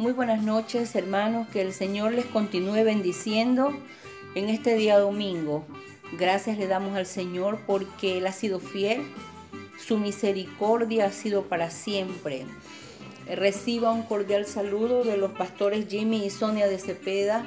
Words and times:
Muy 0.00 0.12
buenas 0.12 0.42
noches, 0.42 0.94
hermanos. 0.94 1.46
Que 1.48 1.60
el 1.60 1.74
Señor 1.74 2.12
les 2.12 2.24
continúe 2.24 2.84
bendiciendo 2.84 3.70
en 4.34 4.48
este 4.48 4.74
día 4.74 4.98
domingo. 4.98 5.66
Gracias 6.18 6.56
le 6.56 6.66
damos 6.66 6.96
al 6.96 7.04
Señor 7.04 7.58
porque 7.66 8.16
Él 8.16 8.26
ha 8.26 8.32
sido 8.32 8.60
fiel. 8.60 9.02
Su 9.78 9.98
misericordia 9.98 11.04
ha 11.04 11.12
sido 11.12 11.42
para 11.42 11.68
siempre. 11.68 12.46
Reciba 13.26 13.92
un 13.92 14.00
cordial 14.04 14.46
saludo 14.46 15.04
de 15.04 15.18
los 15.18 15.32
pastores 15.32 15.86
Jimmy 15.86 16.24
y 16.24 16.30
Sonia 16.30 16.66
de 16.66 16.78
Cepeda, 16.78 17.46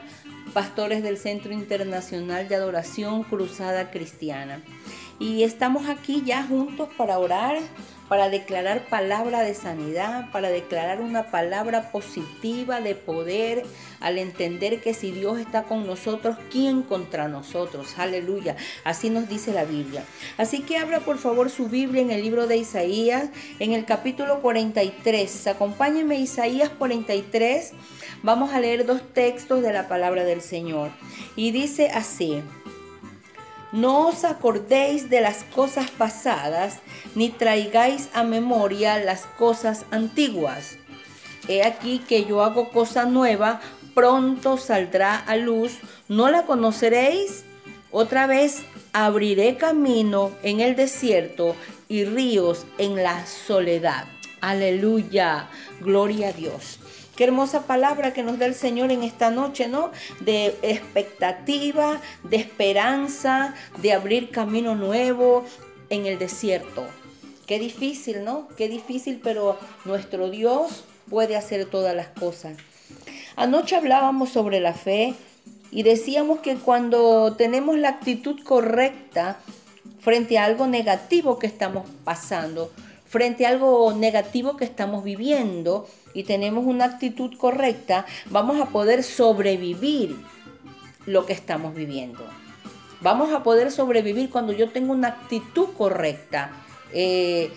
pastores 0.53 1.01
del 1.01 1.17
Centro 1.17 1.53
Internacional 1.53 2.47
de 2.49 2.55
Adoración 2.55 3.23
Cruzada 3.23 3.89
Cristiana. 3.89 4.61
Y 5.17 5.41
estamos 5.41 5.89
aquí 5.89 6.21
ya 6.23 6.43
juntos 6.43 6.87
para 6.99 7.17
orar 7.17 7.57
para 8.07 8.29
declarar 8.29 8.87
palabra 8.87 9.41
de 9.41 9.53
sanidad, 9.53 10.29
para 10.31 10.49
declarar 10.49 11.01
una 11.01 11.31
palabra 11.31 11.91
positiva 11.91 12.81
de 12.81 12.95
poder, 12.95 13.63
al 13.99 14.17
entender 14.17 14.81
que 14.81 14.93
si 14.93 15.11
Dios 15.11 15.39
está 15.39 15.63
con 15.63 15.87
nosotros, 15.87 16.37
¿quién 16.51 16.83
contra 16.83 17.27
nosotros? 17.27 17.97
Aleluya. 17.97 18.55
Así 18.83 19.09
nos 19.09 19.29
dice 19.29 19.53
la 19.53 19.63
Biblia. 19.63 20.03
Así 20.37 20.61
que 20.61 20.77
abra 20.77 20.99
por 20.99 21.17
favor 21.17 21.49
su 21.49 21.69
Biblia 21.69 22.01
en 22.01 22.11
el 22.11 22.21
libro 22.21 22.47
de 22.47 22.57
Isaías, 22.57 23.29
en 23.59 23.71
el 23.71 23.85
capítulo 23.85 24.41
43. 24.41 25.47
Acompáñenme 25.47 26.19
Isaías 26.19 26.69
43. 26.69 27.73
Vamos 28.21 28.53
a 28.53 28.59
leer 28.59 28.85
dos 28.85 29.01
textos 29.13 29.61
de 29.61 29.73
la 29.73 29.87
palabra 29.87 30.23
del 30.23 30.41
Señor. 30.41 30.91
Y 31.35 31.51
dice 31.51 31.89
así. 31.89 32.43
No 33.73 34.09
os 34.09 34.23
acordéis 34.23 35.09
de 35.09 35.19
las 35.19 35.43
cosas 35.45 35.89
pasadas, 35.89 36.77
ni 37.15 37.29
traigáis 37.29 38.07
a 38.13 38.23
memoria 38.23 38.99
las 38.99 39.25
cosas 39.25 39.85
antiguas. 39.89 40.77
He 41.47 41.63
aquí 41.63 41.97
que 41.97 42.23
yo 42.23 42.43
hago 42.43 42.69
cosa 42.69 43.05
nueva, 43.05 43.61
pronto 43.95 44.57
saldrá 44.57 45.15
a 45.17 45.37
luz, 45.37 45.79
¿no 46.07 46.29
la 46.29 46.43
conoceréis? 46.43 47.45
Otra 47.89 48.27
vez 48.27 48.63
abriré 48.93 49.57
camino 49.57 50.29
en 50.43 50.59
el 50.59 50.75
desierto 50.75 51.55
y 51.89 52.05
ríos 52.05 52.67
en 52.77 53.01
la 53.01 53.25
soledad. 53.25 54.05
Aleluya, 54.39 55.49
gloria 55.81 56.29
a 56.29 56.33
Dios. 56.33 56.79
Qué 57.15 57.25
hermosa 57.25 57.67
palabra 57.67 58.11
que 58.11 58.23
nos 58.23 58.39
da 58.39 58.47
el 58.47 58.55
Señor 58.55 58.91
en 58.91 59.03
esta 59.03 59.29
noche, 59.29 59.67
¿no? 59.67 59.91
De 60.21 60.57
expectativa, 60.63 62.01
de 62.23 62.37
esperanza, 62.37 63.53
de 63.81 63.93
abrir 63.93 64.31
camino 64.31 64.73
nuevo 64.73 65.45
en 65.89 66.07
el 66.07 66.17
desierto. 66.17 66.83
Qué 67.45 67.59
difícil, 67.59 68.23
¿no? 68.23 68.47
Qué 68.57 68.67
difícil, 68.67 69.19
pero 69.23 69.59
nuestro 69.85 70.31
Dios 70.31 70.85
puede 71.07 71.35
hacer 71.35 71.65
todas 71.65 71.95
las 71.95 72.07
cosas. 72.07 72.57
Anoche 73.35 73.75
hablábamos 73.75 74.29
sobre 74.29 74.59
la 74.59 74.73
fe 74.73 75.13
y 75.69 75.83
decíamos 75.83 76.39
que 76.39 76.55
cuando 76.55 77.35
tenemos 77.35 77.77
la 77.77 77.89
actitud 77.89 78.41
correcta 78.43 79.37
frente 79.99 80.39
a 80.39 80.45
algo 80.45 80.65
negativo 80.65 81.37
que 81.37 81.47
estamos 81.47 81.87
pasando, 82.03 82.71
frente 83.13 83.45
a 83.45 83.49
algo 83.49 83.93
negativo 83.93 84.57
que 84.57 84.65
estamos 84.65 85.03
viviendo 85.03 85.87
y 86.15 86.23
tenemos 86.23 86.65
una 86.65 86.85
actitud 86.85 87.37
correcta, 87.37 88.07
vamos 88.31 88.59
a 88.59 88.71
poder 88.71 89.03
sobrevivir 89.03 90.15
lo 91.05 91.27
que 91.27 91.33
estamos 91.33 91.75
viviendo. 91.75 92.25
Vamos 93.01 93.31
a 93.31 93.43
poder 93.43 93.69
sobrevivir 93.69 94.31
cuando 94.31 94.51
yo 94.51 94.71
tengo 94.71 94.93
una 94.93 95.09
actitud 95.09 95.67
correcta. 95.77 96.49
Eh, 96.91 97.51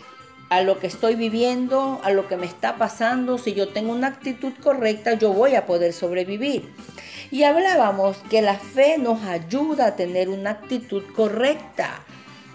a 0.51 0.61
lo 0.61 0.79
que 0.79 0.89
estoy 0.89 1.15
viviendo, 1.15 2.01
a 2.05 2.11
lo 2.11 2.29
que 2.29 2.37
me 2.37 2.45
está 2.45 2.77
pasando, 2.77 3.39
si 3.39 3.55
yo 3.55 3.69
tengo 3.69 3.93
una 3.93 4.09
actitud 4.09 4.53
correcta, 4.63 5.15
yo 5.15 5.33
voy 5.33 5.55
a 5.55 5.65
poder 5.65 5.95
sobrevivir. 5.95 6.71
Y 7.31 7.45
hablábamos 7.45 8.19
que 8.29 8.43
la 8.43 8.59
fe 8.59 8.99
nos 8.99 9.23
ayuda 9.23 9.87
a 9.87 9.97
tener 9.97 10.29
una 10.29 10.51
actitud 10.51 11.03
correcta. 11.15 12.05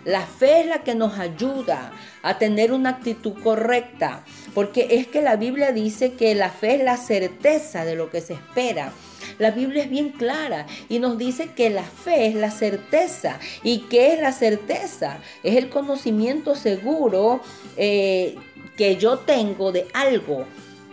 La 0.05 0.25
fe 0.25 0.61
es 0.61 0.65
la 0.67 0.83
que 0.83 0.95
nos 0.95 1.19
ayuda 1.19 1.91
a 2.23 2.37
tener 2.39 2.71
una 2.71 2.89
actitud 2.89 3.33
correcta, 3.43 4.23
porque 4.55 4.87
es 4.91 5.07
que 5.07 5.21
la 5.21 5.35
Biblia 5.35 5.71
dice 5.71 6.13
que 6.13 6.33
la 6.33 6.49
fe 6.49 6.75
es 6.75 6.83
la 6.83 6.97
certeza 6.97 7.85
de 7.85 7.95
lo 7.95 8.09
que 8.09 8.21
se 8.21 8.33
espera. 8.33 8.93
La 9.37 9.51
Biblia 9.51 9.83
es 9.83 9.89
bien 9.89 10.09
clara 10.09 10.65
y 10.89 10.99
nos 10.99 11.17
dice 11.17 11.51
que 11.55 11.69
la 11.69 11.83
fe 11.83 12.27
es 12.27 12.35
la 12.35 12.51
certeza. 12.51 13.39
¿Y 13.63 13.81
qué 13.89 14.13
es 14.13 14.19
la 14.19 14.31
certeza? 14.31 15.19
Es 15.43 15.55
el 15.55 15.69
conocimiento 15.69 16.55
seguro 16.55 17.41
eh, 17.77 18.35
que 18.77 18.97
yo 18.97 19.19
tengo 19.19 19.71
de 19.71 19.87
algo 19.93 20.45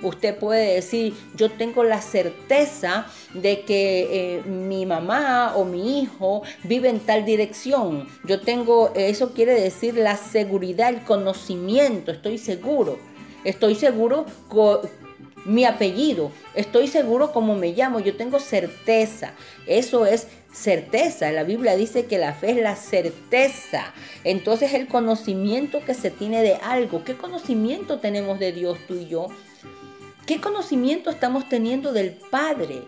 Usted 0.02 0.36
puede 0.36 0.74
decir, 0.74 1.14
yo 1.34 1.50
tengo 1.50 1.82
la 1.82 2.00
certeza 2.00 3.06
de 3.34 3.62
que 3.62 4.36
eh, 4.36 4.42
mi 4.42 4.86
mamá 4.86 5.54
o 5.56 5.64
mi 5.64 6.00
hijo 6.00 6.42
vive 6.64 6.88
en 6.88 7.00
tal 7.00 7.24
dirección. 7.24 8.06
Yo 8.24 8.40
tengo, 8.40 8.92
eso 8.94 9.32
quiere 9.32 9.60
decir 9.60 9.96
la 9.96 10.16
seguridad, 10.16 10.90
el 10.90 11.02
conocimiento, 11.02 12.12
estoy 12.12 12.38
seguro. 12.38 12.98
Estoy 13.44 13.74
seguro 13.74 14.26
con 14.48 14.80
mi 15.44 15.64
apellido, 15.64 16.30
estoy 16.54 16.88
seguro 16.88 17.32
cómo 17.32 17.54
me 17.54 17.72
llamo, 17.72 18.00
yo 18.00 18.16
tengo 18.16 18.38
certeza. 18.38 19.32
Eso 19.66 20.06
es 20.06 20.28
certeza. 20.52 21.32
La 21.32 21.44
Biblia 21.44 21.76
dice 21.76 22.06
que 22.06 22.18
la 22.18 22.34
fe 22.34 22.50
es 22.50 22.56
la 22.58 22.76
certeza. 22.76 23.92
Entonces 24.24 24.74
el 24.74 24.88
conocimiento 24.88 25.80
que 25.84 25.94
se 25.94 26.10
tiene 26.10 26.42
de 26.42 26.54
algo. 26.56 27.04
¿Qué 27.04 27.14
conocimiento 27.14 27.98
tenemos 27.98 28.38
de 28.38 28.52
Dios 28.52 28.78
tú 28.86 28.94
y 28.94 29.08
yo? 29.08 29.28
¿Qué 30.28 30.42
conocimiento 30.42 31.08
estamos 31.08 31.48
teniendo 31.48 31.94
del 31.94 32.10
Padre? 32.10 32.82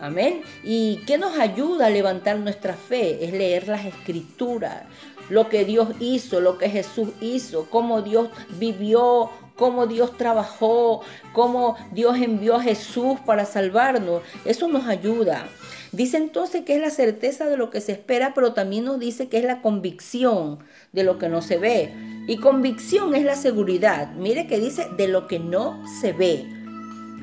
Amén. 0.00 0.42
¿Y 0.62 0.98
qué 0.98 1.18
nos 1.18 1.36
ayuda 1.36 1.86
a 1.86 1.90
levantar 1.90 2.38
nuestra 2.38 2.74
fe? 2.74 3.24
Es 3.24 3.32
leer 3.32 3.66
las 3.66 3.84
escrituras, 3.84 4.84
lo 5.30 5.48
que 5.48 5.64
Dios 5.64 5.88
hizo, 5.98 6.40
lo 6.40 6.58
que 6.58 6.70
Jesús 6.70 7.08
hizo, 7.20 7.66
cómo 7.68 8.02
Dios 8.02 8.28
vivió, 8.50 9.30
cómo 9.56 9.88
Dios 9.88 10.16
trabajó, 10.16 11.00
cómo 11.32 11.76
Dios 11.90 12.16
envió 12.18 12.54
a 12.54 12.62
Jesús 12.62 13.18
para 13.26 13.46
salvarnos. 13.46 14.22
Eso 14.44 14.68
nos 14.68 14.86
ayuda. 14.86 15.48
Dice 15.90 16.18
entonces 16.18 16.64
que 16.64 16.76
es 16.76 16.80
la 16.80 16.90
certeza 16.90 17.46
de 17.46 17.56
lo 17.56 17.70
que 17.70 17.80
se 17.80 17.90
espera, 17.90 18.32
pero 18.32 18.52
también 18.52 18.84
nos 18.84 19.00
dice 19.00 19.28
que 19.28 19.38
es 19.38 19.44
la 19.44 19.60
convicción 19.60 20.60
de 20.92 21.02
lo 21.02 21.18
que 21.18 21.28
no 21.28 21.42
se 21.42 21.58
ve. 21.58 21.92
Y 22.28 22.36
convicción 22.36 23.16
es 23.16 23.24
la 23.24 23.34
seguridad. 23.34 24.12
Mire 24.12 24.46
que 24.46 24.60
dice 24.60 24.86
de 24.96 25.08
lo 25.08 25.26
que 25.26 25.40
no 25.40 25.82
se 26.00 26.12
ve 26.12 26.59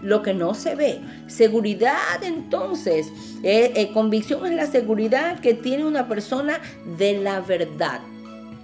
lo 0.02 0.22
que 0.22 0.34
no 0.34 0.54
se 0.54 0.76
ve. 0.76 1.00
Seguridad 1.28 2.24
entonces, 2.24 3.08
eh, 3.44 3.74
eh, 3.76 3.92
convicción 3.94 4.46
es 4.46 4.54
la 4.54 4.68
seguridad 4.68 5.40
que 5.40 5.54
tiene 5.54 5.86
una 5.86 6.08
persona 6.08 6.60
de 6.98 7.20
la 7.20 7.42
verdad. 7.42 8.02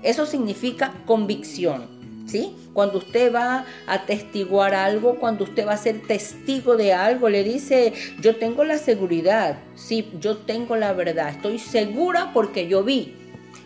Eso 0.01 0.25
significa 0.25 0.93
convicción. 1.05 2.03
¿Sí? 2.25 2.55
Cuando 2.71 2.99
usted 2.99 3.35
va 3.35 3.65
a 3.85 4.05
testiguar 4.05 4.73
algo, 4.73 5.19
cuando 5.19 5.43
usted 5.43 5.67
va 5.67 5.73
a 5.73 5.77
ser 5.77 6.01
testigo 6.07 6.77
de 6.77 6.93
algo, 6.93 7.27
le 7.27 7.43
dice, 7.43 7.91
yo 8.21 8.37
tengo 8.37 8.63
la 8.63 8.77
seguridad, 8.77 9.57
sí, 9.75 10.09
yo 10.21 10.37
tengo 10.37 10.77
la 10.77 10.93
verdad, 10.93 11.29
estoy 11.29 11.59
segura 11.59 12.31
porque 12.33 12.69
yo 12.69 12.81
vi, 12.81 13.13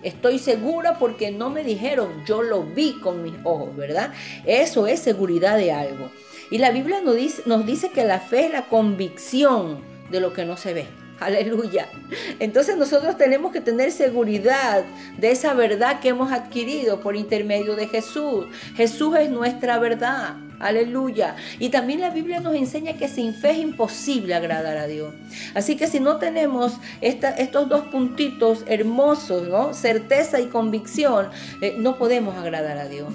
estoy 0.01 0.39
segura 0.39 0.97
porque 0.97 1.31
no 1.31 1.50
me 1.50 1.63
dijeron, 1.63 2.23
yo 2.25 2.41
lo 2.41 2.63
vi 2.63 3.00
con 3.00 3.23
mis 3.23 3.35
ojos, 3.44 3.75
¿verdad? 3.75 4.11
Eso 4.45 4.88
es 4.88 5.01
seguridad 5.01 5.57
de 5.57 5.72
algo. 5.72 6.09
Y 6.50 6.59
la 6.59 6.72
Biblia 6.72 7.02
nos 7.02 7.16
dice, 7.16 7.44
nos 7.46 7.66
dice 7.66 7.90
que 7.90 8.06
la 8.06 8.19
fe 8.19 8.46
es 8.46 8.52
la 8.52 8.66
convicción 8.68 9.80
de 10.09 10.19
lo 10.19 10.34
que 10.34 10.46
no 10.46 10.58
se 10.58 10.74
ve. 10.74 10.88
Aleluya. 11.19 11.90
Entonces 12.40 12.78
nosotros 12.78 13.18
tenemos 13.18 13.52
que 13.52 13.59
tener 13.59 13.91
seguridad 13.91 14.84
de 15.18 15.31
esa 15.31 15.53
verdad 15.53 16.00
que 16.00 16.09
hemos 16.09 16.31
adquirido 16.31 17.00
por 17.02 17.16
intermedio 17.16 17.75
de 17.75 17.88
Jesús. 17.88 18.46
Jesús 18.75 19.16
es 19.18 19.30
nuestra 19.30 19.80
verdad. 19.80 20.36
Aleluya. 20.60 21.36
Y 21.60 21.69
también 21.69 22.01
la 22.01 22.12
Biblia 22.12 22.39
nos 22.39 22.56
enseña 22.56 22.94
que 22.94 23.07
sin 23.07 23.33
fe 23.33 23.51
es 23.51 23.57
imposible 23.57 24.36
agradar 24.36 24.77
a 24.77 24.88
Dios. 24.88 25.13
Así 25.56 25.75
que 25.75 25.88
si 25.88 26.00
no 26.00 26.18
tenemos 26.18 26.77
estos 27.01 27.69
dos 27.69 27.88
puntitos 27.88 28.63
hermosos, 28.68 29.48
¿no? 29.48 29.74
Certeza 29.74 30.39
y 30.39 30.48
convicción, 30.48 31.30
eh, 31.62 31.75
no 31.77 31.98
podemos 31.98 32.36
agradar 32.38 32.77
a 32.77 32.88
Dios. 32.88 33.12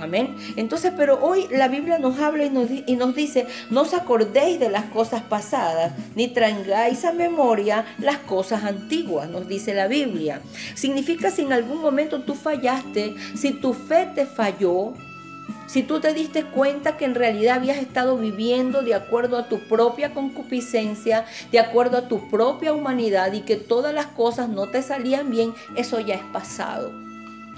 Amén. 0.00 0.36
Entonces, 0.56 0.92
pero 0.96 1.18
hoy 1.22 1.46
la 1.50 1.68
Biblia 1.68 1.98
nos 1.98 2.18
habla 2.18 2.44
y 2.44 2.50
nos, 2.96 3.14
dice, 3.14 3.46
no 3.70 3.82
os 3.82 3.92
acordéis 3.92 4.58
de 4.58 4.70
las 4.70 4.86
cosas 4.86 5.22
pasadas, 5.22 5.92
ni 6.14 6.28
traigáis 6.28 7.04
a 7.04 7.12
memoria 7.12 7.84
las 7.98 8.18
cosas 8.18 8.64
antiguas, 8.64 9.28
nos 9.28 9.46
dice 9.46 9.74
la 9.74 9.88
Biblia. 9.88 10.40
Significa 10.74 11.30
si 11.30 11.42
en 11.42 11.52
algún 11.52 11.80
momento 11.80 12.22
tú 12.22 12.34
fallaste, 12.34 13.14
si 13.36 13.52
tu 13.52 13.74
fe 13.74 14.08
te 14.14 14.24
falló, 14.24 14.94
si 15.66 15.82
tú 15.82 16.00
te 16.00 16.14
diste 16.14 16.44
cuenta 16.44 16.96
que 16.96 17.04
en 17.04 17.14
realidad 17.14 17.56
habías 17.56 17.78
estado 17.78 18.16
viviendo 18.16 18.82
de 18.82 18.94
acuerdo 18.94 19.36
a 19.36 19.48
tu 19.48 19.60
propia 19.68 20.14
concupiscencia, 20.14 21.26
de 21.52 21.60
acuerdo 21.60 21.98
a 21.98 22.08
tu 22.08 22.28
propia 22.30 22.72
humanidad 22.72 23.32
y 23.32 23.42
que 23.42 23.56
todas 23.56 23.94
las 23.94 24.06
cosas 24.06 24.48
no 24.48 24.68
te 24.68 24.82
salían 24.82 25.30
bien, 25.30 25.52
eso 25.76 26.00
ya 26.00 26.14
es 26.14 26.24
pasado. 26.32 27.09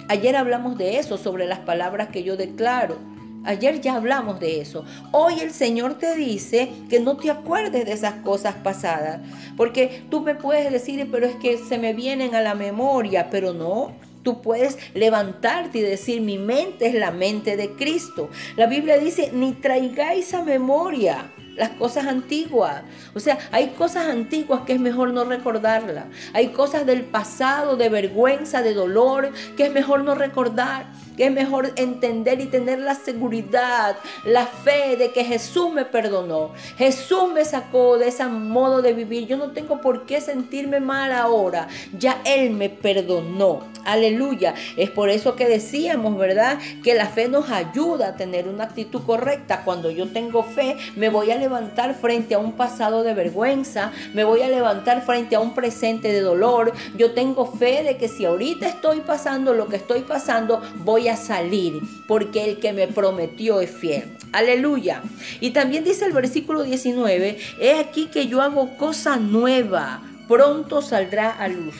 Ayer 0.09 0.37
hablamos 0.37 0.77
de 0.79 0.99
eso, 0.99 1.17
sobre 1.17 1.47
las 1.47 1.61
palabras 1.61 2.09
que 2.09 2.23
yo 2.23 2.37
declaro. 2.37 2.99
Ayer 3.45 3.81
ya 3.81 3.95
hablamos 3.95 4.39
de 4.39 4.61
eso. 4.61 4.85
Hoy 5.11 5.41
el 5.41 5.51
Señor 5.51 5.99
te 5.99 6.15
dice 6.15 6.71
que 6.89 7.01
no 7.01 7.17
te 7.17 7.31
acuerdes 7.31 7.87
de 7.87 7.93
esas 7.93 8.15
cosas 8.17 8.55
pasadas. 8.57 9.21
Porque 9.57 10.05
tú 10.11 10.21
me 10.21 10.35
puedes 10.35 10.71
decir, 10.71 11.09
pero 11.11 11.27
es 11.27 11.35
que 11.37 11.59
se 11.59 11.79
me 11.79 11.93
vienen 11.93 12.35
a 12.35 12.41
la 12.41 12.55
memoria, 12.55 13.31
pero 13.31 13.53
no. 13.53 13.93
Tú 14.23 14.41
puedes 14.41 14.79
levantarte 14.95 15.79
y 15.79 15.83
decir, 15.83 16.21
mi 16.21 16.39
mente 16.39 16.87
es 16.87 16.95
la 16.95 17.11
mente 17.11 17.57
de 17.57 17.71
Cristo. 17.71 18.31
La 18.57 18.67
Biblia 18.67 18.99
dice, 18.99 19.31
ni 19.33 19.53
traigáis 19.55 20.33
a 20.35 20.45
memoria 20.45 21.29
las 21.57 21.71
cosas 21.71 22.07
antiguas. 22.07 22.83
O 23.15 23.21
sea, 23.21 23.39
hay 23.51 23.69
cosas 23.69 24.09
antiguas 24.09 24.63
que 24.67 24.75
es 24.75 24.81
mejor 24.81 25.13
no 25.13 25.25
recordarlas. 25.25 26.07
Hay 26.33 26.49
cosas 26.49 26.87
del 26.87 27.03
pasado, 27.03 27.77
de 27.77 27.89
vergüenza, 27.89 28.63
de 28.63 28.75
dolor, 28.75 29.33
que 29.57 29.67
es 29.67 29.73
mejor 29.73 30.05
no 30.05 30.15
recordar 30.15 30.87
que 31.17 31.27
es 31.27 31.33
mejor 31.33 31.73
entender 31.77 32.41
y 32.41 32.47
tener 32.47 32.79
la 32.79 32.95
seguridad, 32.95 33.97
la 34.25 34.47
fe 34.47 34.97
de 34.97 35.13
que 35.13 35.25
Jesús 35.25 35.73
me 35.73 35.85
perdonó. 35.85 36.53
Jesús 36.77 37.33
me 37.33 37.45
sacó 37.45 37.99
de 37.99 38.09
ese 38.09 38.27
modo 38.27 38.83
de 38.83 38.93
vivir. 38.93 39.27
Yo 39.27 39.37
no 39.37 39.51
tengo 39.51 39.81
por 39.81 40.07
qué 40.07 40.21
sentirme 40.21 40.81
mal 40.81 41.13
ahora. 41.13 41.69
Ya 41.99 42.21
Él 42.25 42.51
me 42.51 42.71
perdonó. 42.71 43.61
Aleluya. 43.85 44.55
Es 44.77 44.91
por 44.91 45.11
eso 45.11 45.35
que 45.35 45.49
decíamos, 45.49 46.17
¿verdad? 46.17 46.59
Que 46.83 46.95
la 46.95 47.07
fe 47.07 47.29
nos 47.29 47.51
ayuda 47.51 48.09
a 48.09 48.17
tener 48.17 48.49
una 48.49 48.65
actitud 48.65 49.03
correcta. 49.05 49.65
Cuando 49.65 49.91
yo 49.91 50.09
tengo 50.09 50.43
fe, 50.45 50.77
me 50.97 51.09
voy 51.09 51.31
a 51.31 51.37
levantar 51.43 51.95
frente 51.95 52.35
a 52.35 52.39
un 52.39 52.53
pasado 52.53 53.03
de 53.03 53.15
vergüenza. 53.15 53.91
Me 54.15 54.23
voy 54.23 54.43
a 54.43 54.49
levantar 54.49 55.05
frente 55.05 55.35
a 55.35 55.41
un 55.41 55.55
presente 55.55 56.13
de 56.13 56.21
dolor. 56.21 56.73
Yo 56.97 57.13
tengo 57.13 57.47
fe 57.47 57.83
de 57.83 57.97
que 57.97 58.09
si 58.09 58.25
ahorita 58.25 58.69
estoy 58.69 59.01
pasando 59.01 59.53
lo 59.55 59.67
que 59.67 59.77
estoy 59.77 60.03
pasando, 60.03 60.63
voy 60.85 61.09
a 61.09 61.17
salir, 61.17 61.81
porque 62.07 62.45
el 62.45 62.61
que 62.61 62.73
me 62.73 62.87
prometió 62.87 63.61
es 63.61 63.71
fiel. 63.71 64.17
Aleluya. 64.33 65.03
Y 65.41 65.51
también 65.51 65.83
dice 65.83 66.05
el 66.05 66.13
versículo 66.13 66.63
19, 66.63 67.39
he 67.61 67.75
aquí 67.75 68.07
que 68.07 68.29
yo 68.29 68.41
hago 68.41 68.77
cosa 68.77 69.17
nueva, 69.17 70.01
pronto 70.29 70.81
saldrá 70.81 71.31
a 71.31 71.49
luz. 71.49 71.75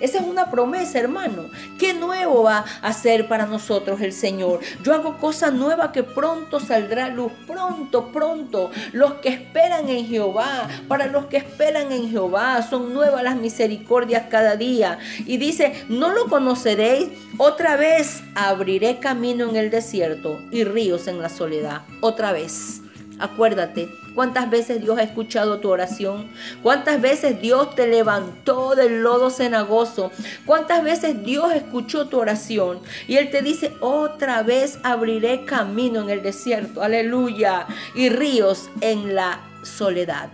Esa 0.00 0.18
es 0.18 0.24
una 0.24 0.50
promesa, 0.50 0.98
hermano. 0.98 1.50
¿Qué 1.78 1.94
nuevo 1.94 2.44
va 2.44 2.64
a 2.82 2.88
hacer 2.88 3.28
para 3.28 3.46
nosotros 3.46 4.00
el 4.00 4.12
Señor? 4.12 4.60
Yo 4.82 4.94
hago 4.94 5.18
cosa 5.18 5.50
nueva 5.50 5.92
que 5.92 6.02
pronto 6.02 6.60
saldrá 6.60 7.08
luz. 7.08 7.32
Pronto, 7.46 8.12
pronto. 8.12 8.70
Los 8.92 9.14
que 9.14 9.30
esperan 9.30 9.88
en 9.88 10.06
Jehová, 10.06 10.68
para 10.86 11.06
los 11.06 11.26
que 11.26 11.38
esperan 11.38 11.92
en 11.92 12.10
Jehová, 12.10 12.62
son 12.62 12.92
nuevas 12.94 13.22
las 13.22 13.36
misericordias 13.36 14.24
cada 14.28 14.56
día. 14.56 14.98
Y 15.26 15.38
dice, 15.38 15.84
no 15.88 16.10
lo 16.10 16.26
conoceréis. 16.26 17.08
Otra 17.36 17.76
vez 17.76 18.22
abriré 18.34 18.98
camino 18.98 19.48
en 19.48 19.56
el 19.56 19.70
desierto 19.70 20.40
y 20.50 20.64
ríos 20.64 21.06
en 21.08 21.20
la 21.20 21.28
soledad. 21.28 21.82
Otra 22.00 22.32
vez. 22.32 22.82
Acuérdate, 23.18 23.88
cuántas 24.14 24.48
veces 24.48 24.80
Dios 24.80 24.98
ha 24.98 25.02
escuchado 25.02 25.58
tu 25.58 25.68
oración, 25.68 26.28
cuántas 26.62 27.00
veces 27.00 27.40
Dios 27.40 27.74
te 27.74 27.86
levantó 27.86 28.74
del 28.74 29.02
lodo 29.02 29.30
cenagoso, 29.30 30.12
cuántas 30.46 30.84
veces 30.84 31.22
Dios 31.24 31.52
escuchó 31.52 32.08
tu 32.08 32.18
oración 32.18 32.80
y 33.08 33.16
Él 33.16 33.30
te 33.30 33.42
dice, 33.42 33.72
otra 33.80 34.42
vez 34.42 34.78
abriré 34.82 35.44
camino 35.44 36.00
en 36.00 36.10
el 36.10 36.22
desierto, 36.22 36.82
aleluya, 36.82 37.66
y 37.94 38.08
ríos 38.08 38.70
en 38.80 39.14
la 39.14 39.40
soledad. 39.62 40.30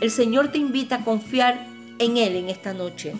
El 0.00 0.10
Señor 0.10 0.48
te 0.48 0.58
invita 0.58 0.96
a 0.96 1.04
confiar 1.04 1.66
en 1.98 2.16
Él 2.16 2.36
en 2.36 2.48
esta 2.48 2.72
noche. 2.74 3.14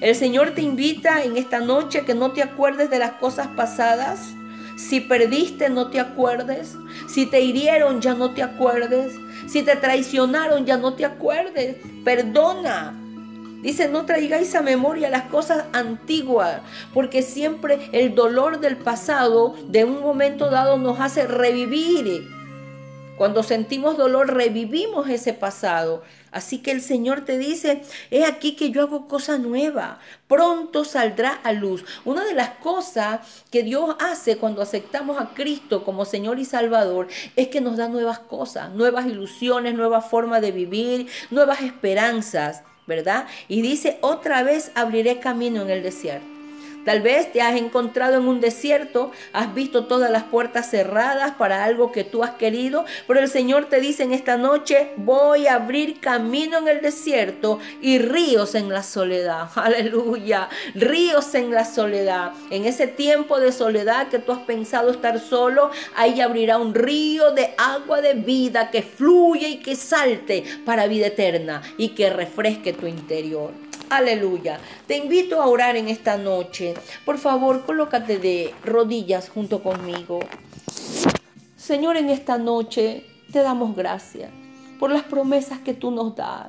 El 0.00 0.14
Señor 0.14 0.50
te 0.52 0.62
invita 0.62 1.22
en 1.22 1.36
esta 1.36 1.60
noche 1.60 2.04
que 2.04 2.14
no 2.14 2.32
te 2.32 2.42
acuerdes 2.42 2.90
de 2.90 2.98
las 2.98 3.12
cosas 3.12 3.48
pasadas 3.48 4.34
si 4.76 5.00
perdiste, 5.00 5.70
no 5.70 5.88
te 5.88 6.00
acuerdes. 6.00 6.76
Si 7.08 7.26
te 7.26 7.40
hirieron, 7.40 8.00
ya 8.00 8.14
no 8.14 8.32
te 8.32 8.42
acuerdes. 8.42 9.14
Si 9.46 9.62
te 9.62 9.76
traicionaron, 9.76 10.66
ya 10.66 10.76
no 10.76 10.94
te 10.94 11.04
acuerdes. 11.04 11.76
Perdona. 12.04 12.94
Dice, 13.62 13.88
no 13.88 14.04
traigáis 14.04 14.54
a 14.54 14.62
memoria 14.62 15.10
las 15.10 15.24
cosas 15.24 15.64
antiguas, 15.72 16.60
porque 16.94 17.22
siempre 17.22 17.88
el 17.92 18.14
dolor 18.14 18.60
del 18.60 18.76
pasado 18.76 19.56
de 19.68 19.84
un 19.84 20.00
momento 20.00 20.50
dado 20.50 20.78
nos 20.78 21.00
hace 21.00 21.26
revivir 21.26 22.28
cuando 23.16 23.42
sentimos 23.42 23.96
dolor, 23.96 24.34
revivimos 24.34 25.08
ese 25.08 25.32
pasado. 25.32 26.02
Así 26.36 26.58
que 26.58 26.70
el 26.70 26.82
Señor 26.82 27.24
te 27.24 27.38
dice, 27.38 27.80
he 28.10 28.26
aquí 28.26 28.56
que 28.56 28.70
yo 28.70 28.82
hago 28.82 29.08
cosa 29.08 29.38
nueva, 29.38 30.00
pronto 30.28 30.84
saldrá 30.84 31.30
a 31.30 31.54
luz. 31.54 31.82
Una 32.04 32.26
de 32.26 32.34
las 32.34 32.50
cosas 32.58 33.20
que 33.50 33.62
Dios 33.62 33.96
hace 34.00 34.36
cuando 34.36 34.60
aceptamos 34.60 35.18
a 35.18 35.30
Cristo 35.32 35.82
como 35.82 36.04
Señor 36.04 36.38
y 36.38 36.44
Salvador 36.44 37.08
es 37.36 37.48
que 37.48 37.62
nos 37.62 37.78
da 37.78 37.88
nuevas 37.88 38.18
cosas, 38.18 38.70
nuevas 38.72 39.06
ilusiones, 39.06 39.72
nuevas 39.72 40.10
formas 40.10 40.42
de 40.42 40.52
vivir, 40.52 41.08
nuevas 41.30 41.62
esperanzas, 41.62 42.64
¿verdad? 42.86 43.26
Y 43.48 43.62
dice, 43.62 43.96
otra 44.02 44.42
vez 44.42 44.72
abriré 44.74 45.20
camino 45.20 45.62
en 45.62 45.70
el 45.70 45.82
desierto. 45.82 46.35
Tal 46.86 47.02
vez 47.02 47.32
te 47.32 47.42
has 47.42 47.56
encontrado 47.56 48.16
en 48.16 48.28
un 48.28 48.40
desierto, 48.40 49.10
has 49.32 49.52
visto 49.54 49.86
todas 49.86 50.08
las 50.08 50.22
puertas 50.22 50.70
cerradas 50.70 51.32
para 51.32 51.64
algo 51.64 51.90
que 51.90 52.04
tú 52.04 52.22
has 52.22 52.34
querido, 52.34 52.84
pero 53.08 53.18
el 53.18 53.28
Señor 53.28 53.68
te 53.68 53.80
dice 53.80 54.04
en 54.04 54.12
esta 54.12 54.36
noche, 54.36 54.92
voy 54.96 55.48
a 55.48 55.56
abrir 55.56 55.98
camino 55.98 56.58
en 56.58 56.68
el 56.68 56.80
desierto 56.82 57.58
y 57.82 57.98
ríos 57.98 58.54
en 58.54 58.68
la 58.68 58.84
soledad. 58.84 59.48
Aleluya, 59.56 60.48
ríos 60.76 61.34
en 61.34 61.50
la 61.50 61.64
soledad. 61.64 62.30
En 62.50 62.66
ese 62.66 62.86
tiempo 62.86 63.40
de 63.40 63.50
soledad 63.50 64.06
que 64.06 64.20
tú 64.20 64.30
has 64.30 64.44
pensado 64.44 64.92
estar 64.92 65.18
solo, 65.18 65.72
ahí 65.96 66.20
abrirá 66.20 66.56
un 66.58 66.72
río 66.72 67.32
de 67.32 67.52
agua 67.58 68.00
de 68.00 68.14
vida 68.14 68.70
que 68.70 68.82
fluye 68.82 69.48
y 69.48 69.56
que 69.56 69.74
salte 69.74 70.44
para 70.64 70.86
vida 70.86 71.08
eterna 71.08 71.62
y 71.78 71.88
que 71.88 72.10
refresque 72.10 72.72
tu 72.72 72.86
interior. 72.86 73.65
Aleluya. 73.88 74.58
Te 74.88 74.96
invito 74.96 75.40
a 75.40 75.46
orar 75.46 75.76
en 75.76 75.88
esta 75.88 76.16
noche. 76.16 76.74
Por 77.04 77.18
favor, 77.18 77.64
colócate 77.64 78.18
de 78.18 78.52
rodillas 78.64 79.28
junto 79.28 79.62
conmigo. 79.62 80.18
Señor, 81.56 81.96
en 81.96 82.10
esta 82.10 82.36
noche 82.36 83.06
te 83.32 83.42
damos 83.42 83.76
gracias 83.76 84.30
por 84.80 84.90
las 84.90 85.04
promesas 85.04 85.60
que 85.60 85.72
tú 85.72 85.92
nos 85.92 86.16
das. 86.16 86.48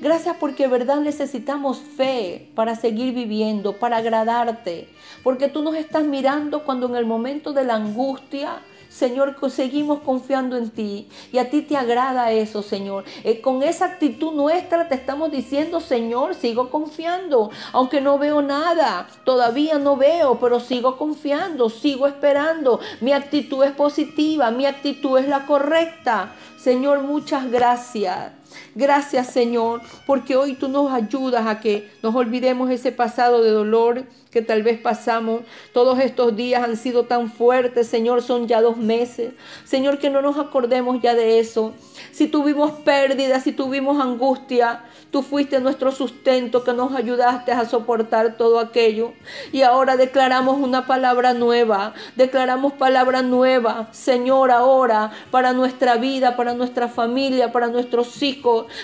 Gracias 0.00 0.36
porque 0.40 0.68
verdad 0.68 1.00
necesitamos 1.00 1.78
fe 1.78 2.50
para 2.54 2.74
seguir 2.74 3.14
viviendo, 3.14 3.78
para 3.78 3.98
agradarte. 3.98 4.88
Porque 5.22 5.48
tú 5.48 5.62
nos 5.62 5.74
estás 5.74 6.04
mirando 6.04 6.64
cuando 6.64 6.88
en 6.88 6.96
el 6.96 7.04
momento 7.04 7.52
de 7.52 7.64
la 7.64 7.74
angustia 7.74 8.62
Señor, 8.90 9.36
seguimos 9.50 10.00
confiando 10.00 10.56
en 10.56 10.68
ti 10.68 11.08
y 11.32 11.38
a 11.38 11.48
ti 11.48 11.62
te 11.62 11.76
agrada 11.76 12.32
eso, 12.32 12.60
Señor. 12.60 13.04
Eh, 13.22 13.40
con 13.40 13.62
esa 13.62 13.84
actitud 13.84 14.32
nuestra 14.32 14.88
te 14.88 14.96
estamos 14.96 15.30
diciendo, 15.30 15.80
Señor, 15.80 16.34
sigo 16.34 16.70
confiando, 16.70 17.50
aunque 17.72 18.00
no 18.00 18.18
veo 18.18 18.42
nada, 18.42 19.06
todavía 19.24 19.78
no 19.78 19.96
veo, 19.96 20.40
pero 20.40 20.58
sigo 20.58 20.96
confiando, 20.96 21.70
sigo 21.70 22.08
esperando. 22.08 22.80
Mi 23.00 23.12
actitud 23.12 23.62
es 23.62 23.72
positiva, 23.72 24.50
mi 24.50 24.66
actitud 24.66 25.18
es 25.18 25.28
la 25.28 25.46
correcta. 25.46 26.34
Señor, 26.58 27.02
muchas 27.02 27.48
gracias. 27.48 28.39
Gracias 28.74 29.28
Señor, 29.28 29.80
porque 30.06 30.36
hoy 30.36 30.54
tú 30.54 30.68
nos 30.68 30.92
ayudas 30.92 31.46
a 31.46 31.60
que 31.60 31.90
nos 32.02 32.14
olvidemos 32.14 32.70
ese 32.70 32.92
pasado 32.92 33.42
de 33.42 33.50
dolor 33.50 34.04
que 34.30 34.42
tal 34.42 34.62
vez 34.62 34.78
pasamos. 34.78 35.42
Todos 35.72 35.98
estos 35.98 36.36
días 36.36 36.62
han 36.62 36.76
sido 36.76 37.04
tan 37.04 37.30
fuertes, 37.30 37.88
Señor, 37.88 38.22
son 38.22 38.46
ya 38.46 38.60
dos 38.60 38.76
meses. 38.76 39.32
Señor, 39.64 39.98
que 39.98 40.10
no 40.10 40.22
nos 40.22 40.38
acordemos 40.38 41.02
ya 41.02 41.14
de 41.14 41.40
eso. 41.40 41.74
Si 42.12 42.28
tuvimos 42.28 42.70
pérdidas, 42.70 43.42
si 43.42 43.52
tuvimos 43.52 44.00
angustia, 44.00 44.84
tú 45.10 45.22
fuiste 45.22 45.60
nuestro 45.60 45.90
sustento 45.90 46.62
que 46.62 46.72
nos 46.72 46.94
ayudaste 46.94 47.52
a 47.52 47.64
soportar 47.64 48.36
todo 48.36 48.60
aquello. 48.60 49.12
Y 49.52 49.62
ahora 49.62 49.96
declaramos 49.96 50.58
una 50.58 50.86
palabra 50.86 51.34
nueva, 51.34 51.94
declaramos 52.16 52.72
palabra 52.74 53.22
nueva, 53.22 53.88
Señor, 53.92 54.52
ahora 54.52 55.10
para 55.30 55.52
nuestra 55.52 55.96
vida, 55.96 56.36
para 56.36 56.54
nuestra 56.54 56.88
familia, 56.88 57.50
para 57.50 57.66
nuestros 57.66 58.22
hijos 58.22 58.39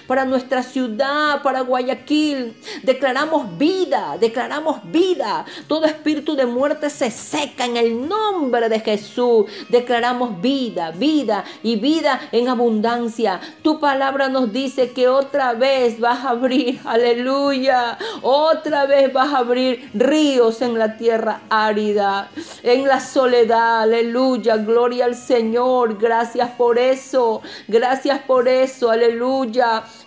para 0.07 0.25
nuestra 0.25 0.63
ciudad, 0.63 1.43
para 1.43 1.61
Guayaquil. 1.61 2.57
Declaramos 2.83 3.57
vida, 3.59 4.17
declaramos 4.19 4.81
vida. 4.91 5.45
Todo 5.67 5.87
espíritu 5.87 6.37
de 6.37 6.47
muerte 6.47 6.91
se 6.91 7.11
seca 7.11 7.65
en 7.65 7.77
el 7.77 8.09
nombre 8.09 8.69
de 8.69 8.81
Jesús. 8.81 9.47
Declaramos 9.69 10.41
vida, 10.41 10.91
vida 10.93 11.45
y 11.63 11.77
vida 11.77 12.21
en 12.33 12.49
abundancia. 12.49 13.41
Tu 13.63 13.81
palabra 13.81 14.29
nos 14.29 14.53
dice 14.53 14.93
que 14.93 15.09
otra 15.09 15.53
vez 15.53 15.99
vas 16.01 16.25
a 16.25 16.31
abrir, 16.31 16.81
aleluya, 16.85 17.99
otra 18.23 18.87
vez 18.87 19.13
vas 19.13 19.33
a 19.33 19.39
abrir 19.39 19.91
ríos 19.95 20.63
en 20.63 20.79
la 20.79 20.97
tierra 20.97 21.43
árida, 21.49 22.31
en 22.63 22.87
la 22.87 23.01
soledad, 23.01 23.83
aleluya, 23.83 24.57
gloria 24.57 25.07
al 25.07 25.15
Señor. 25.15 25.99
Gracias 25.99 26.51
por 26.51 26.79
eso, 26.79 27.43
gracias 27.69 28.21
por 28.21 28.49
eso, 28.49 28.91
aleluya 28.91 29.46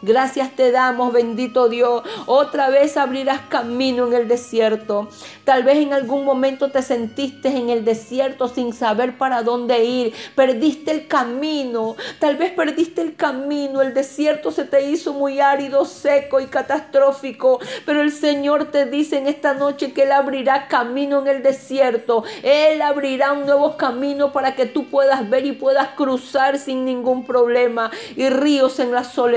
Gracias 0.01 0.55
te 0.55 0.71
damos, 0.71 1.13
bendito 1.13 1.69
Dios. 1.69 2.03
Otra 2.25 2.69
vez 2.69 2.97
abrirás 2.97 3.41
camino 3.49 4.07
en 4.07 4.13
el 4.13 4.27
desierto. 4.27 5.09
Tal 5.43 5.63
vez 5.63 5.77
en 5.77 5.93
algún 5.93 6.25
momento 6.25 6.69
te 6.69 6.81
sentiste 6.81 7.49
en 7.49 7.69
el 7.69 7.85
desierto 7.85 8.47
sin 8.47 8.73
saber 8.73 9.17
para 9.17 9.43
dónde 9.43 9.83
ir. 9.83 10.13
Perdiste 10.35 10.91
el 10.91 11.07
camino. 11.07 11.95
Tal 12.19 12.37
vez 12.37 12.51
perdiste 12.51 13.01
el 13.01 13.15
camino. 13.15 13.81
El 13.81 13.93
desierto 13.93 14.51
se 14.51 14.65
te 14.65 14.89
hizo 14.89 15.13
muy 15.13 15.39
árido, 15.39 15.85
seco 15.85 16.39
y 16.39 16.47
catastrófico. 16.47 17.59
Pero 17.85 18.01
el 18.01 18.11
Señor 18.11 18.65
te 18.65 18.85
dice 18.85 19.17
en 19.17 19.27
esta 19.27 19.53
noche 19.53 19.93
que 19.93 20.03
Él 20.03 20.11
abrirá 20.11 20.67
camino 20.67 21.19
en 21.21 21.27
el 21.27 21.43
desierto. 21.43 22.23
Él 22.43 22.81
abrirá 22.81 23.33
un 23.33 23.45
nuevo 23.45 23.77
camino 23.77 24.31
para 24.31 24.55
que 24.55 24.65
tú 24.65 24.89
puedas 24.89 25.29
ver 25.29 25.45
y 25.45 25.53
puedas 25.53 25.89
cruzar 25.89 26.57
sin 26.59 26.85
ningún 26.85 27.25
problema. 27.25 27.91
Y 28.15 28.29
ríos 28.29 28.79
en 28.79 28.91
la 28.91 29.03
soledad. 29.03 29.28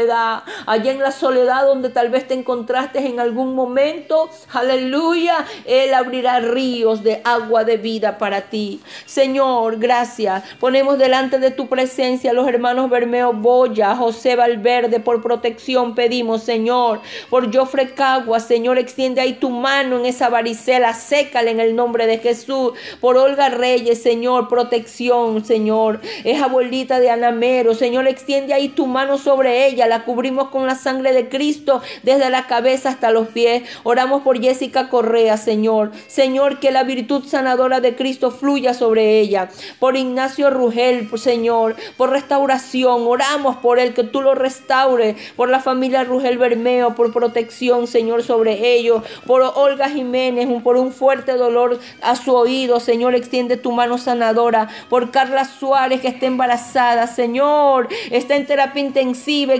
Allá 0.66 0.92
en 0.92 1.00
la 1.00 1.12
soledad 1.12 1.66
donde 1.66 1.90
tal 1.90 2.08
vez 2.08 2.26
te 2.26 2.34
encontraste 2.34 2.98
en 3.00 3.20
algún 3.20 3.54
momento. 3.54 4.30
Aleluya. 4.52 5.44
Él 5.64 5.94
abrirá 5.94 6.40
ríos 6.40 7.02
de 7.02 7.20
agua 7.24 7.64
de 7.64 7.76
vida 7.76 8.18
para 8.18 8.42
ti. 8.42 8.80
Señor, 9.06 9.78
gracias. 9.78 10.44
Ponemos 10.58 10.98
delante 10.98 11.38
de 11.38 11.50
tu 11.50 11.68
presencia 11.68 12.30
a 12.30 12.34
los 12.34 12.48
hermanos 12.48 12.90
Bermeo 12.90 13.32
Boya, 13.32 13.94
José 13.96 14.36
Valverde, 14.36 15.00
por 15.00 15.22
protección 15.22 15.94
pedimos, 15.94 16.42
Señor. 16.42 17.00
Por 17.30 17.54
Jofre 17.54 17.92
Cagua, 17.94 18.40
Señor, 18.40 18.78
extiende 18.78 19.20
ahí 19.20 19.34
tu 19.34 19.50
mano 19.50 19.98
en 19.98 20.06
esa 20.06 20.28
varicela, 20.28 20.94
sécale 20.94 21.50
en 21.50 21.60
el 21.60 21.76
nombre 21.76 22.06
de 22.06 22.18
Jesús. 22.18 22.72
Por 23.00 23.16
Olga 23.16 23.48
Reyes, 23.48 24.02
Señor, 24.02 24.48
protección, 24.48 25.44
Señor. 25.44 26.00
Es 26.24 26.40
abuelita 26.40 27.00
de 27.00 27.10
Anamero, 27.10 27.74
Señor, 27.74 28.06
extiende 28.08 28.54
ahí 28.54 28.68
tu 28.68 28.86
mano 28.86 29.18
sobre 29.18 29.66
ella, 29.66 29.81
la 29.86 30.04
cubrimos 30.04 30.48
con 30.48 30.66
la 30.66 30.74
sangre 30.74 31.12
de 31.12 31.28
Cristo 31.28 31.82
desde 32.02 32.30
la 32.30 32.46
cabeza 32.46 32.90
hasta 32.90 33.10
los 33.10 33.28
pies. 33.28 33.62
Oramos 33.82 34.22
por 34.22 34.40
Jessica 34.40 34.88
Correa, 34.88 35.36
Señor. 35.36 35.92
Señor, 36.06 36.60
que 36.60 36.70
la 36.70 36.84
virtud 36.84 37.24
sanadora 37.26 37.80
de 37.80 37.96
Cristo 37.96 38.30
fluya 38.30 38.74
sobre 38.74 39.20
ella. 39.20 39.48
Por 39.78 39.96
Ignacio 39.96 40.50
Rugel, 40.50 41.08
Señor, 41.18 41.76
por 41.96 42.10
restauración. 42.10 43.06
Oramos 43.06 43.56
por 43.56 43.78
él, 43.78 43.94
que 43.94 44.04
tú 44.04 44.22
lo 44.22 44.34
restaures. 44.34 45.16
Por 45.36 45.48
la 45.48 45.60
familia 45.60 46.04
Rugel 46.04 46.38
Bermeo, 46.38 46.94
por 46.94 47.12
protección, 47.12 47.86
Señor, 47.86 48.22
sobre 48.22 48.74
ellos. 48.74 49.02
Por 49.26 49.42
Olga 49.42 49.88
Jiménez, 49.88 50.48
por 50.62 50.76
un 50.76 50.92
fuerte 50.92 51.32
dolor 51.32 51.78
a 52.02 52.16
su 52.16 52.34
oído. 52.34 52.80
Señor, 52.80 53.14
extiende 53.14 53.56
tu 53.56 53.72
mano 53.72 53.98
sanadora. 53.98 54.68
Por 54.88 55.10
Carla 55.10 55.44
Suárez, 55.44 56.00
que 56.00 56.08
está 56.08 56.26
embarazada. 56.26 57.06
Señor, 57.06 57.88
está 58.10 58.36
en 58.36 58.46
terapia 58.46 58.82
intensiva. 58.82 59.54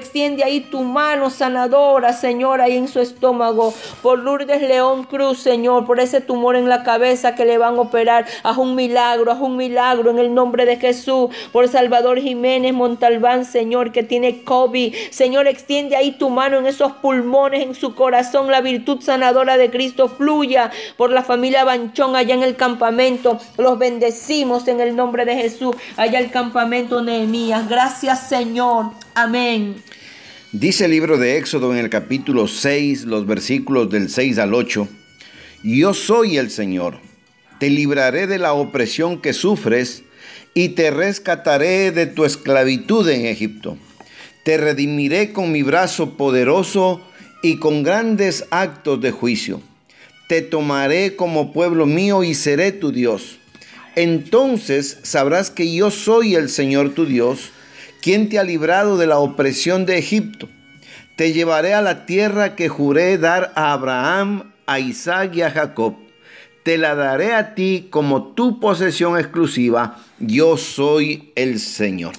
Ahí 0.45 0.61
tu 0.61 0.83
mano 0.83 1.31
sanadora, 1.31 2.13
Señor, 2.13 2.61
ahí 2.61 2.77
en 2.77 2.89
su 2.89 3.01
estómago. 3.01 3.73
Por 4.03 4.19
Lourdes 4.19 4.61
León 4.61 5.05
Cruz, 5.05 5.39
Señor, 5.39 5.87
por 5.87 6.01
ese 6.01 6.21
tumor 6.21 6.57
en 6.57 6.69
la 6.69 6.83
cabeza 6.83 7.35
que 7.35 7.47
le 7.47 7.59
van 7.59 7.77
a 7.77 7.81
operar. 7.81 8.27
Haz 8.43 8.59
un 8.59 8.75
milagro, 8.75 9.33
haz 9.33 9.41
un 9.41 9.57
milagro 9.57 10.11
en 10.11 10.19
el 10.19 10.35
nombre 10.35 10.67
de 10.67 10.77
Jesús. 10.77 11.31
Por 11.51 11.69
Salvador 11.69 12.21
Jiménez 12.21 12.75
Montalbán, 12.75 13.45
Señor, 13.45 13.93
que 13.93 14.03
tiene 14.03 14.45
COVID. 14.45 14.95
Señor, 15.11 15.47
extiende 15.47 15.97
ahí 15.97 16.13
tu 16.13 16.29
mano 16.29 16.59
en 16.59 16.67
esos 16.67 16.93
pulmones, 16.93 17.63
en 17.63 17.75
su 17.75 17.95
corazón. 17.95 18.51
La 18.51 18.61
virtud 18.61 19.01
sanadora 19.01 19.57
de 19.57 19.71
Cristo 19.71 20.09
fluya 20.09 20.71
por 20.97 21.11
la 21.11 21.23
familia 21.23 21.65
Banchón 21.65 22.17
allá 22.17 22.35
en 22.35 22.43
el 22.43 22.57
campamento. 22.57 23.39
Los 23.57 23.79
bendecimos 23.79 24.69
en 24.69 24.81
el 24.81 24.95
nombre 24.95 25.25
de 25.25 25.37
Jesús. 25.37 25.75
Allá 25.97 26.19
el 26.19 26.31
campamento 26.31 27.03
Nehemías. 27.03 27.69
Gracias, 27.69 28.29
Señor. 28.29 28.91
Amén. 29.15 29.83
Dice 30.53 30.85
el 30.85 30.91
libro 30.91 31.17
de 31.17 31.39
Éxodo 31.39 31.73
en 31.73 31.79
el 31.79 31.89
capítulo 31.89 32.47
6, 32.47 33.05
los 33.05 33.27
versículos 33.27 33.89
del 33.89 34.11
6 34.11 34.37
al 34.37 34.53
8. 34.53 34.87
Yo 35.65 35.95
soy 35.95 36.37
el 36.37 36.51
Señor, 36.51 36.99
te 37.59 37.71
libraré 37.71 38.27
de 38.27 38.39
la 38.39 38.53
opresión 38.53 39.23
que 39.23 39.33
sufres 39.33 40.03
y 40.53 40.71
te 40.71 40.91
rescataré 40.91 41.91
de 41.91 42.05
tu 42.05 42.27
esclavitud 42.27 43.09
en 43.09 43.25
Egipto. 43.25 43.79
Te 44.45 44.59
redimiré 44.59 45.33
con 45.33 45.53
mi 45.53 45.63
brazo 45.63 46.19
poderoso 46.19 47.01
y 47.43 47.57
con 47.57 47.83
grandes 47.83 48.45
actos 48.51 49.01
de 49.01 49.11
juicio. 49.11 49.63
Te 50.29 50.43
tomaré 50.43 51.17
como 51.17 51.55
pueblo 51.55 51.87
mío 51.87 52.25
y 52.25 52.35
seré 52.35 52.73
tu 52.73 52.93
Dios. 52.93 53.39
Entonces 53.97 54.99
sabrás 55.03 55.51
que 55.51 55.73
yo 55.73 55.91
soy 55.91 56.35
el 56.35 56.51
Señor 56.51 56.91
tu 56.91 57.07
Dios, 57.07 57.53
quien 58.03 58.29
te 58.29 58.39
ha 58.39 58.45
librado 58.45 58.99
de 58.99 59.07
la 59.07 59.19
opresión 59.19 59.87
de 59.87 59.97
Egipto. 59.97 60.49
Te 61.17 61.33
llevaré 61.33 61.73
a 61.73 61.83
la 61.83 62.05
tierra 62.05 62.57
que 62.57 62.69
juré 62.69 63.17
dar 63.17 63.53
a 63.55 63.73
Abraham, 63.73 64.53
a 64.67 64.81
Isaac 64.81 65.37
y 65.37 65.43
a 65.43 65.51
Jacob. 65.51 65.95
Te 66.65 66.79
la 66.79 66.95
daré 66.95 67.33
a 67.33 67.55
ti 67.55 67.87
como 67.91 68.35
tu 68.35 68.61
posesión 68.61 69.19
exclusiva. 69.19 69.99
Yo 70.19 70.57
soy 70.57 71.33
el 71.37 71.61
Señor. 71.61 72.15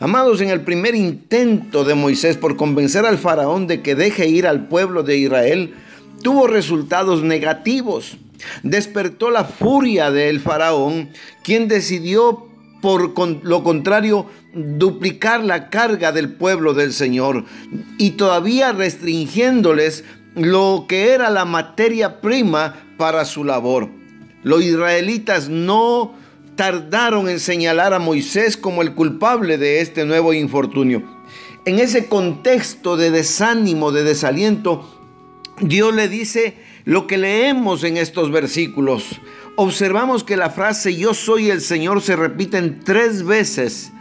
Amados, 0.00 0.40
en 0.40 0.48
el 0.48 0.62
primer 0.62 0.94
intento 0.94 1.84
de 1.84 1.94
Moisés 1.94 2.36
por 2.36 2.56
convencer 2.56 3.04
al 3.04 3.18
faraón 3.18 3.66
de 3.66 3.82
que 3.82 3.94
deje 3.94 4.28
ir 4.28 4.46
al 4.46 4.66
pueblo 4.68 5.02
de 5.02 5.18
Israel, 5.18 5.74
tuvo 6.22 6.46
resultados 6.46 7.22
negativos. 7.22 8.16
Despertó 8.62 9.30
la 9.30 9.44
furia 9.44 10.10
del 10.10 10.40
faraón, 10.40 11.10
quien 11.42 11.68
decidió 11.68 12.46
por 12.80 13.14
lo 13.44 13.62
contrario 13.62 14.26
duplicar 14.54 15.42
la 15.42 15.70
carga 15.70 16.12
del 16.12 16.32
pueblo 16.34 16.74
del 16.74 16.92
Señor 16.92 17.44
y 17.98 18.12
todavía 18.12 18.72
restringiéndoles 18.72 20.04
lo 20.34 20.86
que 20.88 21.12
era 21.12 21.30
la 21.30 21.44
materia 21.44 22.20
prima 22.20 22.84
para 22.96 23.24
su 23.24 23.44
labor. 23.44 23.88
Los 24.42 24.62
israelitas 24.62 25.48
no 25.48 26.14
tardaron 26.56 27.28
en 27.28 27.40
señalar 27.40 27.94
a 27.94 27.98
Moisés 27.98 28.56
como 28.56 28.82
el 28.82 28.94
culpable 28.94 29.56
de 29.56 29.80
este 29.80 30.04
nuevo 30.04 30.32
infortunio. 30.34 31.02
En 31.64 31.78
ese 31.78 32.08
contexto 32.08 32.96
de 32.96 33.10
desánimo, 33.10 33.92
de 33.92 34.02
desaliento, 34.02 34.84
Dios 35.60 35.94
le 35.94 36.08
dice 36.08 36.56
lo 36.84 37.06
que 37.06 37.18
leemos 37.18 37.84
en 37.84 37.96
estos 37.96 38.30
versículos. 38.30 39.20
Observamos 39.56 40.24
que 40.24 40.36
la 40.36 40.50
frase 40.50 40.96
yo 40.96 41.14
soy 41.14 41.50
el 41.50 41.60
Señor 41.60 42.02
se 42.02 42.16
repite 42.16 42.60
tres 42.84 43.22
veces 43.22 43.92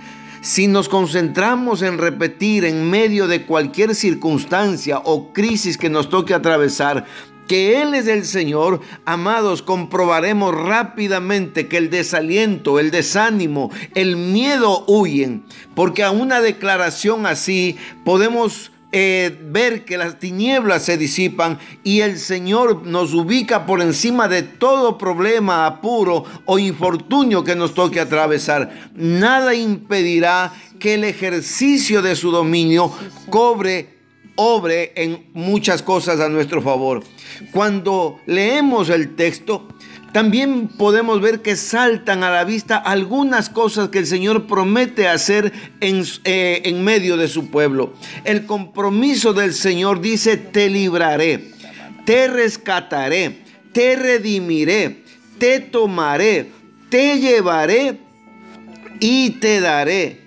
si 0.42 0.68
nos 0.68 0.90
concentramos 0.90 1.84
en 1.84 1.98
repetir 1.98 2.66
en 2.66 2.90
medio 2.90 3.28
de 3.28 3.46
cualquier 3.46 3.96
circunstancia 3.96 5.00
o 5.00 5.32
crisis 5.32 5.78
que 5.78 5.90
nos 5.90 6.10
toque 6.10 6.34
atravesar, 6.34 7.06
que 7.48 7.82
Él 7.82 7.94
es 7.94 8.08
el 8.08 8.26
Señor, 8.26 8.82
amados, 9.06 9.62
comprobaremos 9.62 10.56
rápidamente 10.56 11.68
que 11.68 11.78
el 11.78 11.90
desaliento, 11.90 12.80
el 12.80 12.92
desánimo, 12.92 13.72
el 13.94 14.16
miedo 14.16 14.84
huyen, 14.88 15.44
porque 15.76 16.04
a 16.04 16.12
una 16.12 16.42
declaración 16.42 17.26
así 17.26 17.78
podemos 18.06 18.72
eh, 18.94 19.38
ver 19.42 19.86
que 19.86 19.98
las 19.98 20.20
tinieblas 20.20 20.84
se 20.84 20.98
disipan 20.98 21.60
y 21.84 22.02
el 22.02 22.20
Señor 22.20 22.86
nos 22.86 23.14
ubica 23.14 23.66
por 23.66 23.82
encima 23.82 24.28
de 24.28 24.44
todo 24.44 24.98
problema, 24.98 25.66
apuro 25.66 26.26
o 26.46 26.60
infortunio 26.60 27.44
que 27.44 27.56
nos 27.56 27.74
toque 27.74 28.02
atravesar. 28.02 28.92
Nada 28.94 29.56
impedirá 29.56 30.54
que 30.80 30.96
el 30.96 31.06
ejercicio 31.06 32.02
de 32.02 32.18
su 32.18 32.32
dominio 32.32 32.92
cobre, 33.30 33.98
obre 34.36 34.92
en 34.96 35.28
muchas 35.34 35.82
cosas 35.82 36.20
a 36.20 36.28
nuestro 36.28 36.62
favor. 36.62 37.04
Cuando 37.54 38.20
leemos 38.26 38.90
el 38.90 39.16
texto, 39.16 39.68
también 40.12 40.68
podemos 40.68 41.22
ver 41.22 41.42
que 41.42 41.56
saltan 41.56 42.24
a 42.24 42.30
la 42.30 42.44
vista 42.44 42.78
algunas 42.78 43.50
cosas 43.50 43.90
que 43.90 44.00
el 44.00 44.08
Señor 44.08 44.46
promete 44.46 45.08
hacer 45.08 45.54
en, 45.80 46.04
eh, 46.26 46.62
en, 46.66 46.84
medio 46.84 47.16
de 47.18 47.28
su 47.28 47.50
pueblo. 47.50 47.94
El 48.26 48.46
compromiso 48.46 49.34
del 49.34 49.54
Señor 49.54 50.02
dice, 50.02 50.38
te 50.38 50.70
libraré, 50.70 51.52
te 52.06 52.28
rescataré, 52.28 53.44
te 53.72 53.96
redimiré, 53.96 55.04
te 55.38 55.60
tomaré, 55.60 56.52
te 56.90 57.20
llevaré 57.20 58.00
y 59.00 59.32
te 59.32 59.62
daré. 59.62 60.22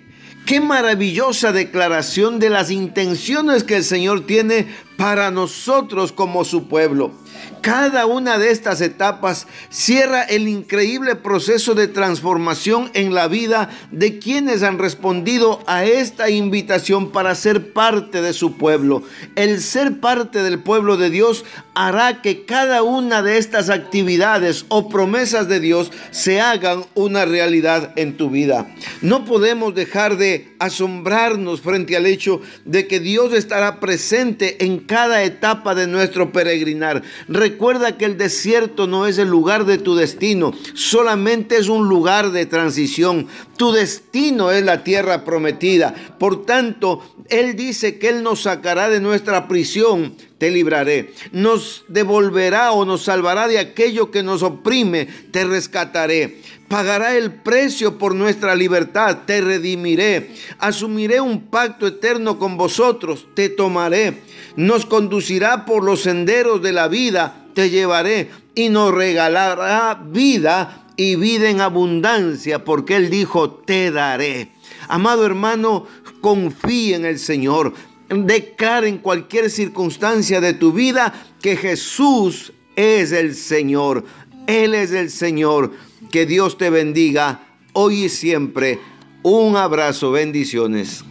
Qué 0.45 0.61
maravillosa 0.61 1.51
declaración 1.51 2.39
de 2.39 2.49
las 2.49 2.69
intenciones 2.69 3.63
que 3.63 3.77
el 3.77 3.83
Señor 3.83 4.25
tiene 4.27 4.67
para 4.95 5.31
nosotros 5.31 6.11
como 6.11 6.45
su 6.45 6.67
pueblo. 6.67 7.13
Cada 7.61 8.05
una 8.05 8.37
de 8.37 8.51
estas 8.51 8.79
etapas 8.81 9.47
cierra 9.69 10.21
el 10.21 10.47
increíble 10.47 11.15
proceso 11.15 11.73
de 11.73 11.87
transformación 11.87 12.91
en 12.93 13.15
la 13.15 13.27
vida 13.27 13.69
de 13.91 14.19
quienes 14.19 14.61
han 14.61 14.77
respondido 14.77 15.59
a 15.65 15.83
esta 15.83 16.29
invitación 16.29 17.11
para 17.11 17.33
ser 17.33 17.73
parte 17.73 18.21
de 18.21 18.33
su 18.33 18.57
pueblo. 18.57 19.01
El 19.35 19.61
ser 19.61 19.99
parte 19.99 20.43
del 20.43 20.59
pueblo 20.59 20.95
de 20.97 21.09
Dios 21.09 21.43
hará 21.73 22.21
que 22.21 22.45
cada 22.45 22.83
una 22.83 23.21
de 23.21 23.37
estas 23.37 23.69
actividades 23.69 24.65
o 24.69 24.87
promesas 24.87 25.47
de 25.47 25.59
Dios 25.59 25.91
se 26.11 26.41
hagan 26.41 26.85
una 26.93 27.25
realidad 27.25 27.93
en 27.95 28.15
tu 28.15 28.29
vida. 28.29 28.67
No 29.01 29.25
podemos 29.25 29.75
dejar 29.75 30.17
de 30.17 30.53
asombrarnos 30.59 31.61
frente 31.61 31.95
al 31.97 32.05
hecho 32.05 32.41
de 32.63 32.87
que 32.87 32.99
Dios 32.99 33.33
estará 33.33 33.79
presente 33.79 34.63
en 34.65 34.79
cada 34.79 35.23
etapa 35.23 35.75
de 35.75 35.87
nuestro 35.87 36.31
peregrinar. 36.31 37.03
Recuerda 37.27 37.97
que 37.97 38.05
el 38.05 38.17
desierto 38.17 38.85
no 38.85 39.07
es 39.07 39.17
el 39.17 39.29
lugar 39.29 39.65
de 39.65 39.79
tu 39.79 39.95
destino, 39.95 40.53
solamente 40.75 41.57
es 41.57 41.69
un 41.69 41.87
lugar 41.87 42.31
de 42.31 42.45
transición. 42.45 43.27
Tu 43.57 43.71
destino 43.71 44.51
es 44.51 44.63
la 44.63 44.83
tierra 44.83 45.23
prometida. 45.23 45.95
Por 46.19 46.45
tanto, 46.45 47.01
Él 47.29 47.55
dice 47.55 47.97
que 47.97 48.09
Él 48.09 48.21
nos 48.21 48.43
sacará 48.43 48.89
de 48.89 48.99
nuestra 48.99 49.47
prisión, 49.47 50.15
te 50.37 50.51
libraré. 50.51 51.13
Nos 51.31 51.85
devolverá 51.87 52.71
o 52.73 52.85
nos 52.85 53.03
salvará 53.03 53.47
de 53.47 53.57
aquello 53.57 54.11
que 54.11 54.21
nos 54.21 54.43
oprime, 54.43 55.07
te 55.31 55.45
rescataré. 55.45 56.41
Pagará 56.67 57.15
el 57.15 57.31
precio 57.31 57.99
por 57.99 58.15
nuestra 58.15 58.55
libertad, 58.55 59.19
te 59.25 59.39
redimiré. 59.39 60.31
Asumiré 60.57 61.21
un 61.21 61.43
pacto 61.43 61.85
eterno 61.85 62.39
con 62.39 62.57
vosotros, 62.57 63.27
te 63.35 63.49
tomaré. 63.49 64.23
Nos 64.55 64.85
conducirá 64.85 65.65
por 65.65 65.83
los 65.83 66.01
senderos 66.01 66.63
de 66.63 66.73
la 66.73 66.87
vida, 66.87 67.45
te 67.53 67.69
llevaré 67.69 68.31
y 68.55 68.69
nos 68.69 68.93
regalará 68.93 70.01
vida 70.07 70.87
y 70.97 71.15
vida 71.15 71.49
en 71.49 71.61
abundancia, 71.61 72.63
porque 72.63 72.95
Él 72.95 73.09
dijo, 73.09 73.51
te 73.51 73.91
daré. 73.91 74.51
Amado 74.87 75.25
hermano, 75.25 75.85
confía 76.21 76.95
en 76.95 77.05
el 77.05 77.19
Señor. 77.19 77.73
Declara 78.09 78.87
en 78.87 78.99
cualquier 78.99 79.49
circunstancia 79.49 80.41
de 80.41 80.53
tu 80.53 80.71
vida 80.71 81.13
que 81.41 81.57
Jesús 81.57 82.53
es 82.75 83.11
el 83.11 83.35
Señor. 83.35 84.05
Él 84.47 84.73
es 84.73 84.91
el 84.91 85.09
Señor. 85.09 85.73
Que 86.11 86.25
Dios 86.25 86.57
te 86.57 86.69
bendiga 86.69 87.47
hoy 87.73 88.05
y 88.05 88.09
siempre. 88.09 88.79
Un 89.23 89.55
abrazo, 89.55 90.11
bendiciones. 90.11 91.03